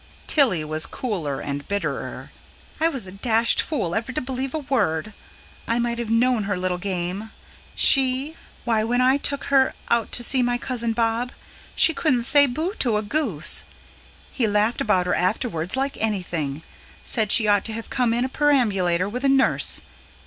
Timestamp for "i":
2.79-2.87, 5.67-5.77, 8.99-9.17